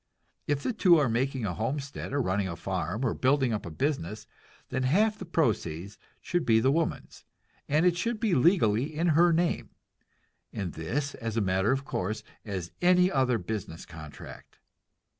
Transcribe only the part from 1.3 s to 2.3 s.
a homestead, or